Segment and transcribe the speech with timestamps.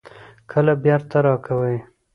[0.51, 1.77] کله بیرته راکوئ؟